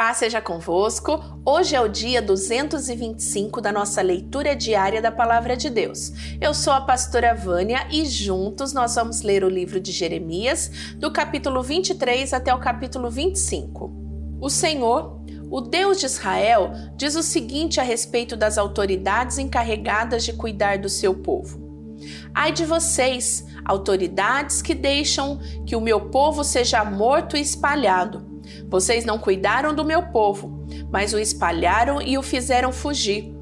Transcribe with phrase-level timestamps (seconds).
[0.00, 1.22] Paz seja convosco.
[1.44, 6.10] Hoje é o dia 225 da nossa leitura diária da Palavra de Deus.
[6.40, 11.12] Eu sou a pastora Vânia e juntos nós vamos ler o livro de Jeremias, do
[11.12, 13.92] capítulo 23 até o capítulo 25.
[14.40, 20.32] O Senhor, o Deus de Israel, diz o seguinte a respeito das autoridades encarregadas de
[20.32, 21.60] cuidar do seu povo:
[22.34, 28.29] Ai de vocês, autoridades que deixam que o meu povo seja morto e espalhado
[28.68, 33.34] vocês não cuidaram do meu povo, mas o espalharam e o fizeram fugir.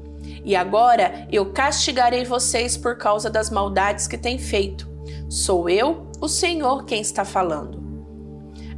[0.43, 4.89] E agora eu castigarei vocês por causa das maldades que têm feito.
[5.29, 7.79] Sou eu, o Senhor, quem está falando.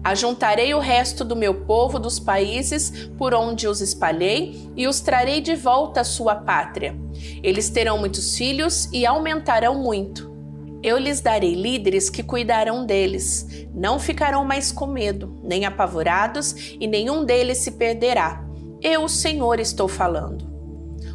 [0.04, 5.42] Ajuntarei o resto do meu povo dos países por onde os espalhei e os trarei
[5.42, 6.96] de volta à sua pátria.
[7.44, 10.31] Eles terão muitos filhos e aumentarão muito.
[10.84, 13.68] Eu lhes darei líderes que cuidarão deles.
[13.74, 18.44] Não ficarão mais com medo, nem apavorados, e nenhum deles se perderá.
[18.82, 20.52] Eu, o Senhor, estou falando.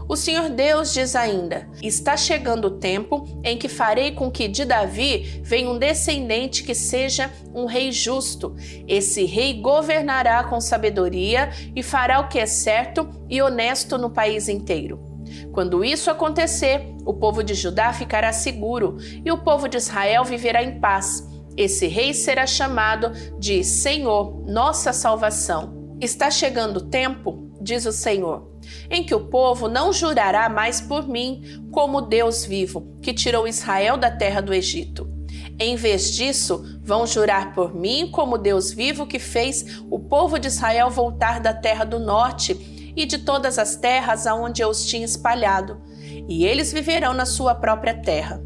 [0.09, 4.65] O Senhor Deus diz ainda: Está chegando o tempo em que farei com que de
[4.65, 8.55] Davi venha um descendente que seja um rei justo.
[8.87, 14.49] Esse rei governará com sabedoria e fará o que é certo e honesto no país
[14.49, 15.06] inteiro.
[15.53, 20.63] Quando isso acontecer, o povo de Judá ficará seguro e o povo de Israel viverá
[20.63, 21.27] em paz.
[21.57, 25.97] Esse rei será chamado de Senhor, nossa salvação.
[26.01, 28.51] Está chegando o tempo, diz o Senhor,
[28.91, 33.97] em que o povo não jurará mais por mim como Deus vivo, que tirou Israel
[33.97, 35.17] da terra do Egito.
[35.59, 40.49] Em vez disso, vão jurar por mim como Deus vivo que fez o povo de
[40.49, 45.05] Israel voltar da terra do norte e de todas as terras aonde eu os tinha
[45.05, 45.81] espalhado,
[46.29, 48.43] e eles viverão na sua própria terra.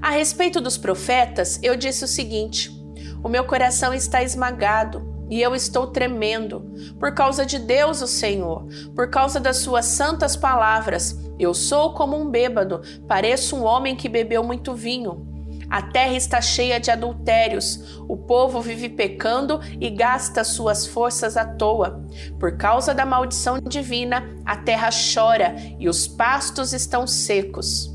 [0.00, 2.70] A respeito dos profetas, eu disse o seguinte:
[3.22, 8.66] O meu coração está esmagado e eu estou tremendo, por causa de Deus, o Senhor,
[8.96, 11.16] por causa das suas santas palavras.
[11.38, 15.29] Eu sou como um bêbado, pareço um homem que bebeu muito vinho.
[15.70, 21.44] A terra está cheia de adultérios, o povo vive pecando e gasta suas forças à
[21.44, 22.04] toa.
[22.40, 27.88] Por causa da maldição divina, a terra chora e os pastos estão secos.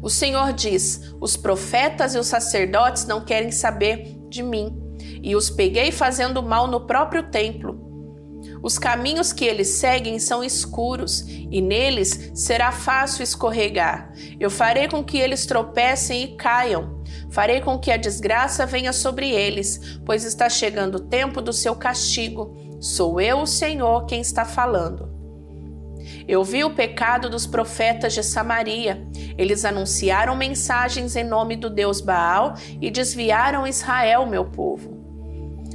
[0.00, 4.78] O Senhor diz: Os profetas e os sacerdotes não querem saber de mim,
[5.22, 7.83] e os peguei fazendo mal no próprio templo.
[8.64, 14.10] Os caminhos que eles seguem são escuros e neles será fácil escorregar.
[14.40, 17.04] Eu farei com que eles tropecem e caiam.
[17.30, 21.76] Farei com que a desgraça venha sobre eles, pois está chegando o tempo do seu
[21.76, 22.56] castigo.
[22.80, 25.12] Sou eu, o Senhor, quem está falando.
[26.26, 29.06] Eu vi o pecado dos profetas de Samaria.
[29.36, 34.93] Eles anunciaram mensagens em nome do Deus Baal e desviaram Israel, meu povo.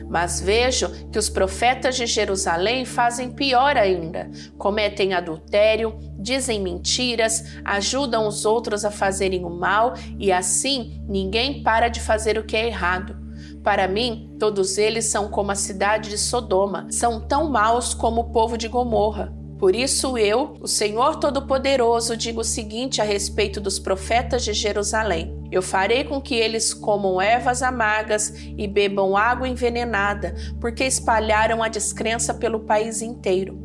[0.10, 8.28] Mas vejo que os profetas de Jerusalém fazem pior ainda: cometem adultério, dizem mentiras, ajudam
[8.28, 12.68] os outros a fazerem o mal e assim ninguém para de fazer o que é
[12.68, 13.16] errado.
[13.64, 18.32] Para mim, todos eles são como a cidade de Sodoma, são tão maus como o
[18.32, 19.34] povo de Gomorra.
[19.60, 25.38] Por isso eu, o Senhor Todo-Poderoso, digo o seguinte a respeito dos profetas de Jerusalém:
[25.52, 31.68] Eu farei com que eles comam ervas amargas e bebam água envenenada, porque espalharam a
[31.68, 33.58] descrença pelo país inteiro.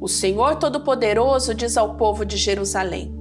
[0.00, 3.14] O Senhor Todo-Poderoso diz ao povo de Jerusalém: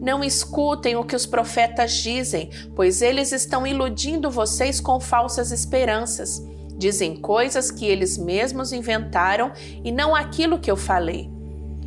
[0.00, 6.44] Não escutem o que os profetas dizem, pois eles estão iludindo vocês com falsas esperanças.
[6.76, 9.52] Dizem coisas que eles mesmos inventaram
[9.82, 11.30] e não aquilo que eu falei.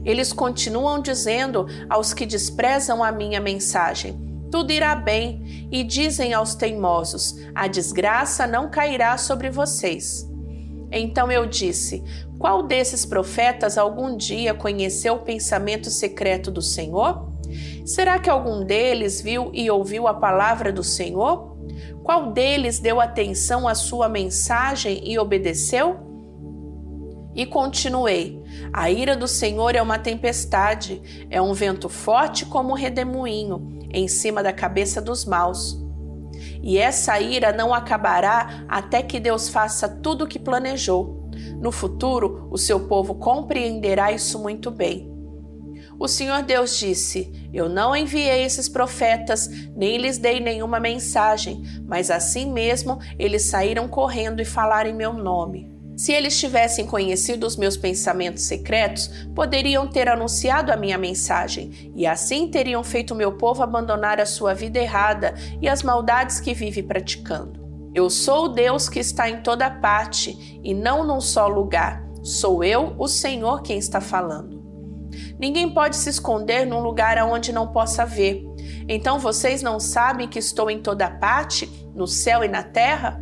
[0.03, 6.56] Eles continuam dizendo aos que desprezam a minha mensagem: tudo irá bem, e dizem aos
[6.56, 10.28] teimosos: a desgraça não cairá sobre vocês.
[10.92, 12.04] Então eu disse:
[12.38, 17.30] Qual desses profetas algum dia conheceu o pensamento secreto do Senhor?
[17.86, 21.58] Será que algum deles viu e ouviu a palavra do Senhor?
[22.04, 26.09] Qual deles deu atenção à sua mensagem e obedeceu?
[27.35, 28.42] E continuei:
[28.74, 34.07] A ira do Senhor é uma tempestade, é um vento forte como um redemoinho em
[34.07, 35.80] cima da cabeça dos maus.
[36.62, 41.30] E essa ira não acabará até que Deus faça tudo o que planejou.
[41.62, 45.09] No futuro, o seu povo compreenderá isso muito bem.
[46.00, 52.09] O Senhor Deus disse: Eu não enviei esses profetas, nem lhes dei nenhuma mensagem, mas
[52.09, 55.79] assim mesmo eles saíram correndo e falaram em meu nome.
[56.00, 62.07] Se eles tivessem conhecido os meus pensamentos secretos, poderiam ter anunciado a minha mensagem, e
[62.07, 66.81] assim teriam feito meu povo abandonar a sua vida errada e as maldades que vive
[66.81, 67.92] praticando.
[67.94, 72.02] Eu sou o Deus que está em toda parte e não num só lugar.
[72.24, 74.63] Sou eu, o Senhor, quem está falando.
[75.38, 78.42] Ninguém pode se esconder num lugar aonde não possa ver.
[78.88, 83.22] Então vocês não sabem que estou em toda parte, no céu e na terra?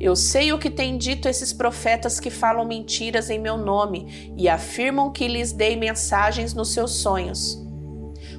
[0.00, 4.48] Eu sei o que têm dito esses profetas que falam mentiras em meu nome e
[4.48, 7.62] afirmam que lhes dei mensagens nos seus sonhos.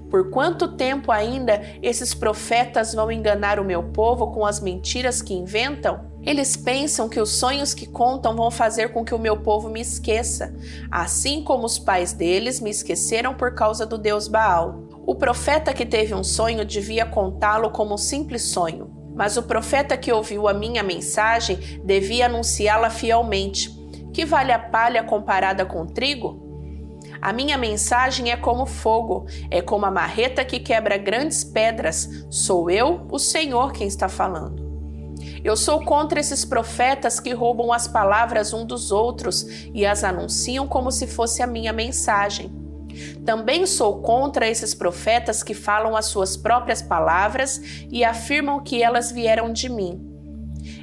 [0.09, 5.35] Por quanto tempo ainda esses profetas vão enganar o meu povo com as mentiras que
[5.35, 6.11] inventam?
[6.23, 9.81] Eles pensam que os sonhos que contam vão fazer com que o meu povo me
[9.81, 10.53] esqueça,
[10.89, 14.83] assim como os pais deles me esqueceram por causa do deus Baal.
[15.05, 18.90] O profeta que teve um sonho devia contá-lo como um simples sonho.
[19.15, 23.69] Mas o profeta que ouviu a minha mensagem devia anunciá-la fielmente.
[24.13, 26.49] Que vale a palha comparada com trigo?
[27.21, 32.25] A minha mensagem é como fogo, é como a marreta que quebra grandes pedras.
[32.29, 34.71] Sou eu, o Senhor, quem está falando.
[35.43, 40.67] Eu sou contra esses profetas que roubam as palavras um dos outros e as anunciam
[40.67, 42.60] como se fosse a minha mensagem.
[43.25, 49.11] Também sou contra esses profetas que falam as suas próprias palavras e afirmam que elas
[49.11, 49.99] vieram de mim.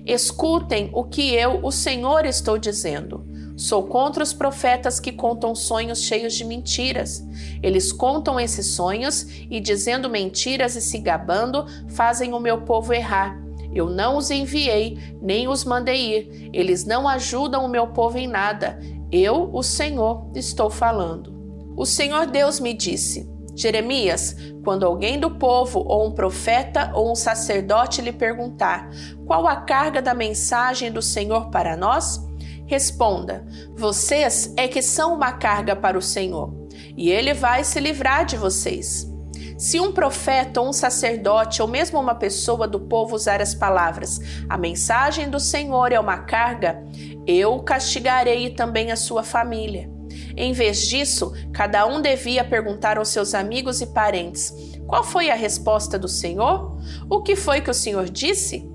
[0.04, 3.26] Escutem o que eu, o Senhor, estou dizendo.
[3.56, 7.24] Sou contra os profetas que contam sonhos cheios de mentiras.
[7.62, 13.36] Eles contam esses sonhos e, dizendo mentiras e se gabando, fazem o meu povo errar.
[13.74, 16.50] Eu não os enviei, nem os mandei ir.
[16.52, 18.78] Eles não ajudam o meu povo em nada.
[19.10, 21.37] Eu, o Senhor, estou falando.
[21.78, 24.34] O Senhor Deus me disse: Jeremias,
[24.64, 28.90] quando alguém do povo, ou um profeta, ou um sacerdote lhe perguntar
[29.24, 32.20] qual a carga da mensagem do Senhor para nós,
[32.66, 33.46] responda:
[33.76, 36.52] Vocês é que são uma carga para o Senhor,
[36.96, 39.08] e ele vai se livrar de vocês.
[39.56, 44.18] Se um profeta ou um sacerdote ou mesmo uma pessoa do povo usar as palavras,
[44.48, 46.82] a mensagem do Senhor é uma carga,
[47.24, 49.97] eu castigarei também a sua família.
[50.36, 54.52] Em vez disso, cada um devia perguntar aos seus amigos e parentes:
[54.86, 56.78] Qual foi a resposta do Senhor?
[57.08, 58.68] O que foi que o Senhor disse?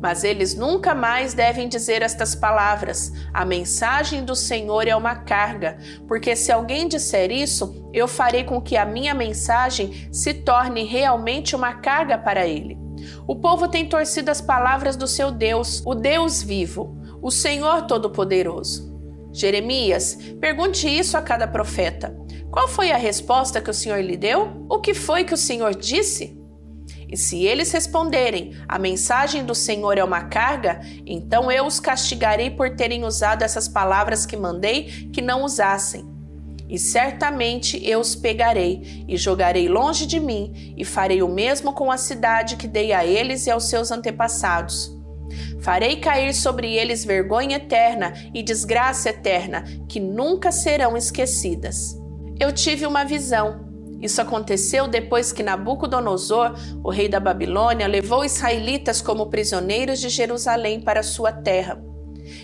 [0.00, 5.78] Mas eles nunca mais devem dizer estas palavras: A mensagem do Senhor é uma carga,
[6.06, 11.56] porque se alguém disser isso, eu farei com que a minha mensagem se torne realmente
[11.56, 12.78] uma carga para ele.
[13.26, 18.95] O povo tem torcido as palavras do seu Deus, o Deus vivo, o Senhor Todo-Poderoso.
[19.36, 22.16] Jeremias, pergunte isso a cada profeta.
[22.50, 24.64] Qual foi a resposta que o Senhor lhe deu?
[24.66, 26.40] O que foi que o Senhor disse?
[27.06, 32.48] E se eles responderem, a mensagem do Senhor é uma carga, então eu os castigarei
[32.48, 36.08] por terem usado essas palavras que mandei que não usassem.
[36.66, 41.92] E certamente eu os pegarei e jogarei longe de mim, e farei o mesmo com
[41.92, 44.95] a cidade que dei a eles e aos seus antepassados.
[45.66, 52.00] Farei cair sobre eles vergonha eterna e desgraça eterna, que nunca serão esquecidas.
[52.38, 53.66] Eu tive uma visão.
[54.00, 56.54] Isso aconteceu depois que Nabucodonosor,
[56.84, 61.82] o rei da Babilônia, levou israelitas como prisioneiros de Jerusalém para sua terra.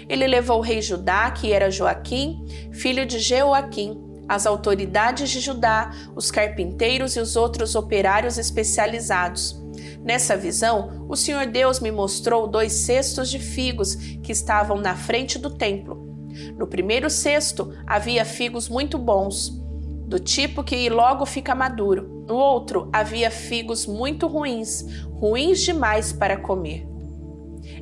[0.09, 5.93] Ele levou o rei Judá, que era Joaquim, filho de Jeoaquim, as autoridades de Judá,
[6.17, 9.62] os carpinteiros e os outros operários especializados
[10.04, 15.38] Nessa visão, o Senhor Deus me mostrou dois cestos de figos que estavam na frente
[15.38, 16.10] do templo.
[16.56, 19.50] No primeiro cesto havia figos muito bons,
[20.06, 22.25] do tipo que logo fica maduro.
[22.26, 26.87] No outro havia figos muito ruins, ruins demais para comer.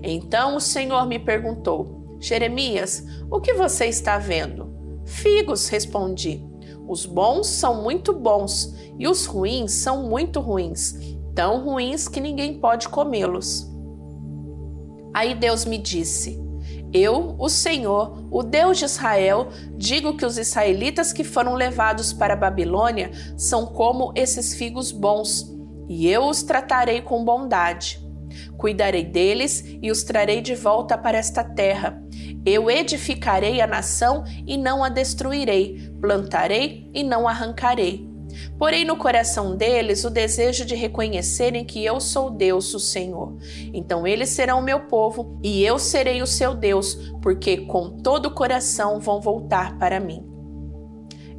[0.02, 4.70] Então o Senhor me perguntou: Jeremias, o que você está vendo?
[5.06, 6.44] Figos, respondi.
[6.86, 12.58] Os bons são muito bons e os ruins são muito ruins tão ruins que ninguém
[12.58, 13.68] pode comê-los.
[15.12, 16.40] Aí Deus me disse:
[16.92, 22.34] Eu, o Senhor, o Deus de Israel, digo que os israelitas que foram levados para
[22.34, 25.52] a Babilônia são como esses figos bons,
[25.88, 28.00] e eu os tratarei com bondade.
[28.56, 32.00] Cuidarei deles e os trarei de volta para esta terra.
[32.44, 38.09] Eu edificarei a nação e não a destruirei, plantarei e não arrancarei
[38.58, 43.37] Porém, no coração deles o desejo de reconhecerem que eu sou Deus, o Senhor.
[43.72, 48.34] Então eles serão meu povo e eu serei o seu Deus, porque com todo o
[48.34, 50.30] coração vão voltar para mim.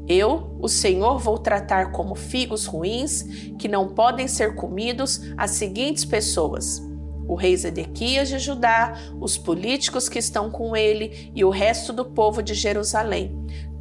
[0.07, 3.23] Eu, o Senhor, vou tratar como figos ruins
[3.57, 6.81] que não podem ser comidos as seguintes pessoas:
[7.27, 12.03] o rei Zedequias de Judá, os políticos que estão com ele e o resto do
[12.03, 13.33] povo de Jerusalém,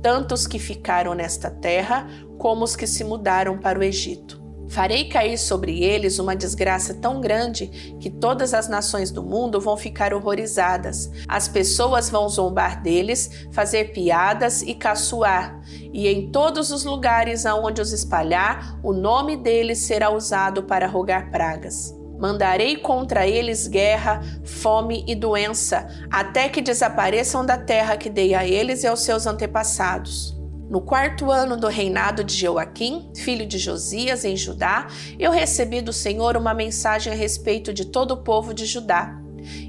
[0.02, 4.40] tanto os que ficaram nesta terra como os que se mudaram para o Egito.
[4.70, 7.66] Farei cair sobre eles uma desgraça tão grande
[7.98, 11.10] que todas as nações do mundo vão ficar horrorizadas.
[11.26, 15.60] As pessoas vão zombar deles, fazer piadas e caçoar,
[15.92, 21.32] e em todos os lugares aonde os espalhar, o nome deles será usado para rogar
[21.32, 21.99] pragas.
[22.20, 28.46] Mandarei contra eles guerra, fome e doença, até que desapareçam da terra que dei a
[28.46, 30.38] eles e aos seus antepassados.
[30.68, 34.86] No quarto ano do reinado de Joaquim, filho de Josias, em Judá,
[35.18, 39.18] eu recebi do Senhor uma mensagem a respeito de todo o povo de Judá.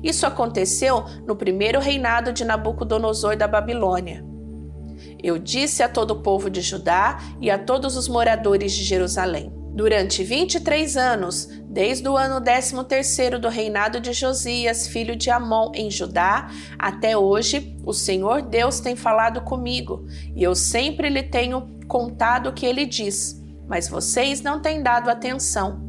[0.03, 4.25] Isso aconteceu no primeiro reinado de Nabucodonosor da Babilônia.
[5.23, 9.60] Eu disse a todo o povo de Judá e a todos os moradores de Jerusalém:
[9.73, 15.89] Durante 23 anos, desde o ano 13 do reinado de Josias, filho de Amon, em
[15.89, 22.49] Judá, até hoje, o Senhor Deus tem falado comigo, e eu sempre lhe tenho contado
[22.49, 25.81] o que ele diz, mas vocês não têm dado atenção.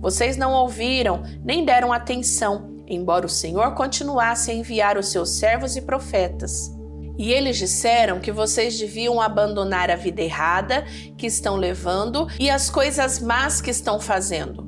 [0.00, 5.76] Vocês não ouviram, nem deram atenção, embora o Senhor continuasse a enviar os seus servos
[5.76, 6.78] e profetas.
[7.20, 10.86] E eles disseram que vocês deviam abandonar a vida errada
[11.18, 14.66] que estão levando e as coisas más que estão fazendo.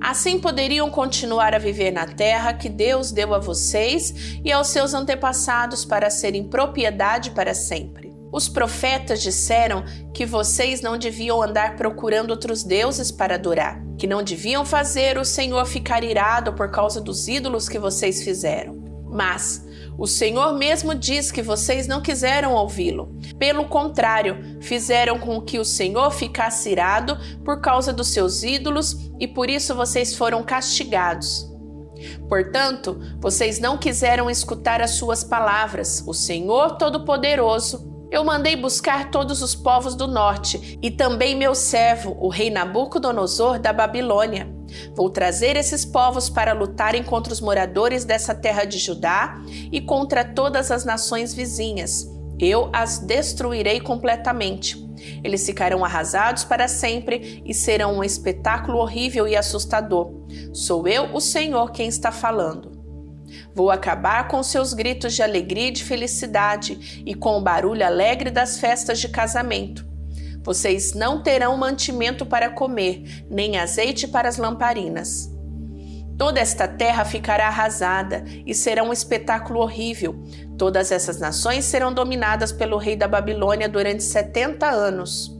[0.00, 4.94] Assim poderiam continuar a viver na terra que Deus deu a vocês e aos seus
[4.94, 8.10] antepassados para serem propriedade para sempre.
[8.32, 14.22] Os profetas disseram que vocês não deviam andar procurando outros deuses para adorar, que não
[14.22, 18.80] deviam fazer o Senhor ficar irado por causa dos ídolos que vocês fizeram.
[19.12, 23.14] Mas o Senhor mesmo diz que vocês não quiseram ouvi-lo.
[23.38, 29.28] Pelo contrário, fizeram com que o Senhor ficasse irado por causa dos seus ídolos e
[29.28, 31.48] por isso vocês foram castigados.
[32.28, 36.02] Portanto, vocês não quiseram escutar as suas palavras.
[36.06, 42.16] O Senhor Todo-Poderoso eu mandei buscar todos os povos do norte e também meu servo,
[42.18, 44.59] o rei Nabucodonosor da Babilônia.
[44.94, 50.24] Vou trazer esses povos para lutarem contra os moradores dessa terra de Judá e contra
[50.24, 52.06] todas as nações vizinhas.
[52.38, 54.88] Eu as destruirei completamente.
[55.22, 60.10] Eles ficarão arrasados para sempre e serão um espetáculo horrível e assustador.
[60.52, 62.80] Sou eu, o Senhor, quem está falando.
[63.54, 68.30] Vou acabar com seus gritos de alegria e de felicidade e com o barulho alegre
[68.30, 69.89] das festas de casamento.
[70.42, 75.30] Vocês não terão mantimento para comer, nem azeite para as lamparinas.
[76.20, 80.22] Toda esta terra ficará arrasada e será um espetáculo horrível.
[80.58, 85.34] Todas essas nações serão dominadas pelo rei da Babilônia durante 70 anos.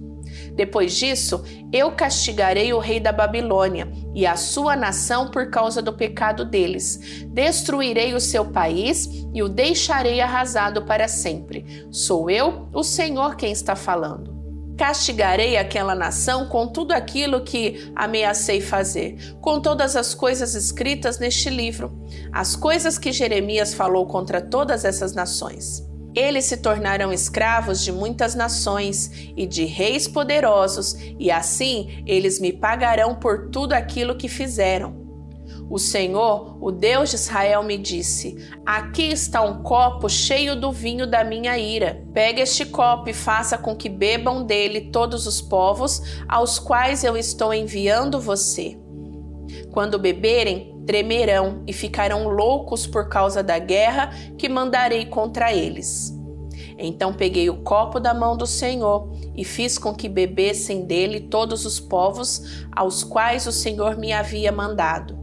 [0.54, 5.92] Depois disso, eu castigarei o rei da Babilônia e a sua nação por causa do
[5.92, 7.26] pecado deles.
[7.28, 11.87] Destruirei o seu país e o deixarei arrasado para sempre.
[11.90, 14.39] Sou eu, o Senhor, quem está falando.
[14.80, 21.50] Castigarei aquela nação com tudo aquilo que ameacei fazer, com todas as coisas escritas neste
[21.50, 22.00] livro,
[22.32, 25.87] as coisas que Jeremias falou contra todas essas nações.
[26.14, 32.50] Eles se tornarão escravos de muitas nações e de reis poderosos, e assim eles me
[32.50, 35.00] pagarão por tudo aquilo que fizeram.
[35.71, 38.37] O Senhor, o Deus de Israel, me disse:
[38.67, 42.05] Aqui está um copo cheio do vinho da minha ira.
[42.12, 47.17] Pegue este copo e faça com que bebam dele todos os povos aos quais eu
[47.17, 48.77] estou enviando você.
[49.71, 56.12] Quando beberem, tremerão e ficarão loucos por causa da guerra que mandarei contra eles.
[56.77, 61.65] Então peguei o copo da mão do Senhor e fiz com que bebessem dele todos
[61.65, 65.20] os povos aos quais o Senhor me havia mandado.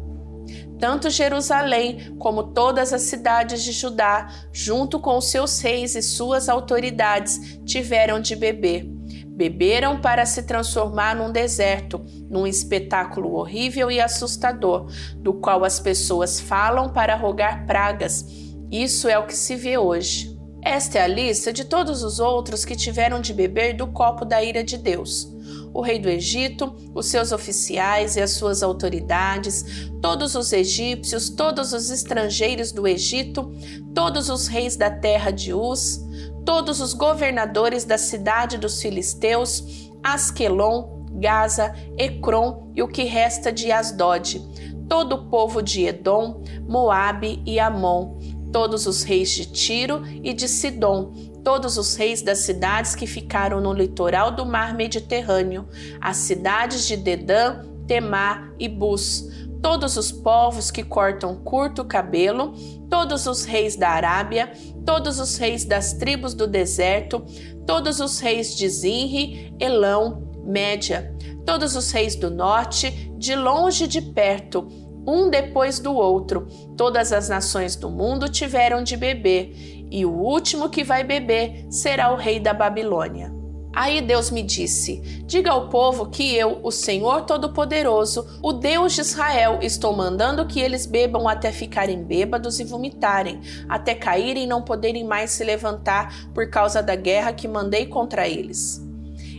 [0.80, 7.60] Tanto Jerusalém como todas as cidades de Judá, junto com seus reis e suas autoridades,
[7.66, 8.98] tiveram de beber
[9.38, 16.40] Beberam para se transformar num deserto, num espetáculo horrível e assustador, do qual as pessoas
[16.40, 18.26] falam para rogar pragas.
[18.72, 20.36] Isso é o que se vê hoje.
[20.64, 24.44] Esta é a lista de todos os outros que tiveram de beber do copo da
[24.44, 25.32] ira de Deus.
[25.78, 31.72] O rei do Egito, os seus oficiais e as suas autoridades, todos os egípcios, todos
[31.72, 33.54] os estrangeiros do Egito,
[33.94, 36.04] todos os reis da terra de Uz,
[36.44, 43.72] todos os governadores da cidade dos filisteus, Asquelon, Gaza, Ecrom e o que resta de
[43.72, 44.42] Asdod,
[44.90, 48.18] todo o povo de Edom, Moabe e Amon,
[48.52, 51.14] todos os reis de Tiro e de Sidom,
[51.48, 55.66] todos os reis das cidades que ficaram no litoral do mar Mediterrâneo,
[56.02, 62.52] as cidades de Dedã, Temá e Bus, todos os povos que cortam curto cabelo,
[62.90, 64.52] todos os reis da Arábia,
[64.86, 67.24] todos os reis das tribos do deserto,
[67.66, 73.88] todos os reis de Zinri, Elão, Média, todos os reis do norte, de longe e
[73.88, 74.68] de perto,
[75.08, 76.46] um depois do outro.
[76.76, 82.12] Todas as nações do mundo tiveram de beber, e o último que vai beber será
[82.14, 83.38] o rei da Babilônia.
[83.78, 89.02] Aí Deus me disse: Diga ao povo que eu, o Senhor Todo-Poderoso, o Deus de
[89.02, 93.40] Israel, estou mandando que eles bebam até ficarem bêbados e vomitarem,
[93.70, 98.28] até caírem e não poderem mais se levantar por causa da guerra que mandei contra
[98.28, 98.87] eles.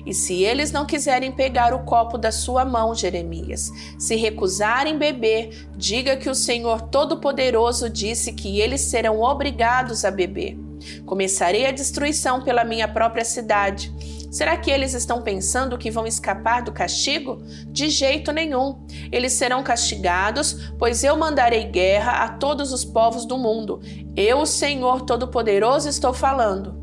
[0.09, 5.69] E se eles não quiserem pegar o copo da sua mão, Jeremias, se recusarem beber,
[5.77, 10.59] diga que o Senhor Todo-Poderoso disse que eles serão obrigados a beber.
[11.05, 13.93] Começarei a destruição pela minha própria cidade.
[14.31, 17.43] Será que eles estão pensando que vão escapar do castigo?
[17.67, 18.79] De jeito nenhum.
[19.13, 23.79] Eles serão castigados, pois eu mandarei guerra a todos os povos do mundo.
[24.17, 26.78] Eu, o Senhor Todo-Poderoso, estou falando.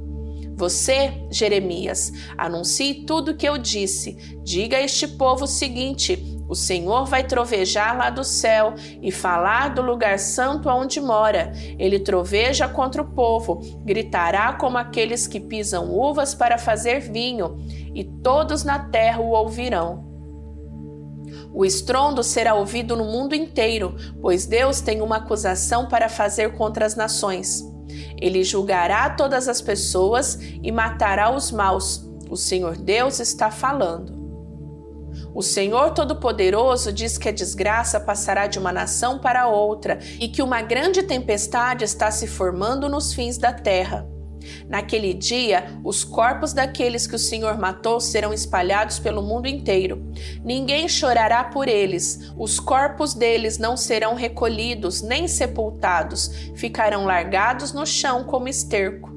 [0.56, 4.16] Você, Jeremias, anuncie tudo o que eu disse.
[4.44, 9.74] Diga a este povo o seguinte: o Senhor vai trovejar lá do céu e falar
[9.74, 11.52] do lugar santo onde mora.
[11.78, 17.58] Ele troveja contra o povo, gritará como aqueles que pisam uvas para fazer vinho,
[17.94, 20.06] e todos na terra o ouvirão.
[21.54, 26.86] O estrondo será ouvido no mundo inteiro, pois Deus tem uma acusação para fazer contra
[26.86, 27.75] as nações.
[28.20, 32.06] Ele julgará todas as pessoas e matará os maus.
[32.30, 34.26] O Senhor Deus está falando.
[35.34, 40.42] O Senhor Todo-Poderoso diz que a desgraça passará de uma nação para outra e que
[40.42, 44.15] uma grande tempestade está se formando nos fins da terra.
[44.68, 50.12] Naquele dia, os corpos daqueles que o Senhor matou serão espalhados pelo mundo inteiro.
[50.44, 57.86] Ninguém chorará por eles, os corpos deles não serão recolhidos nem sepultados, ficarão largados no
[57.86, 59.15] chão como esterco.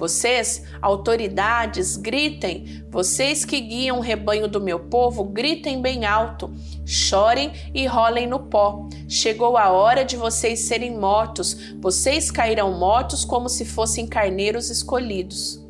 [0.00, 2.82] Vocês, autoridades, gritem.
[2.88, 6.50] Vocês que guiam o rebanho do meu povo, gritem bem alto.
[6.86, 8.88] Chorem e rolem no pó.
[9.06, 11.74] Chegou a hora de vocês serem mortos.
[11.78, 15.62] Vocês cairão mortos como se fossem carneiros escolhidos.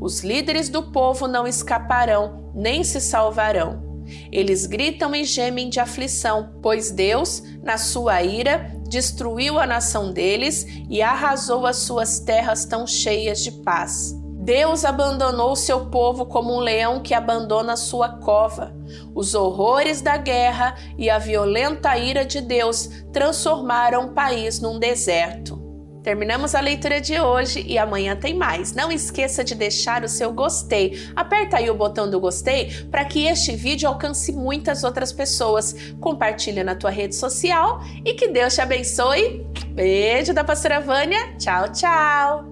[0.00, 3.91] Os líderes do povo não escaparão, nem se salvarão.
[4.30, 10.66] Eles gritam e gemem de aflição, pois Deus, na sua ira, destruiu a nação deles
[10.90, 14.14] e arrasou as suas terras tão cheias de paz.
[14.42, 18.74] Deus abandonou seu povo como um leão que abandona sua cova.
[19.14, 25.61] Os horrores da guerra e a violenta ira de Deus transformaram o país num deserto.
[26.02, 28.72] Terminamos a leitura de hoje e amanhã tem mais.
[28.74, 31.08] Não esqueça de deixar o seu gostei.
[31.14, 35.74] Aperta aí o botão do gostei para que este vídeo alcance muitas outras pessoas.
[36.00, 39.46] Compartilha na tua rede social e que Deus te abençoe.
[39.68, 41.36] Beijo da pastora Vânia.
[41.38, 42.51] Tchau, tchau.